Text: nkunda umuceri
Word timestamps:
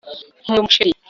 nkunda 0.43 0.59
umuceri 0.61 0.91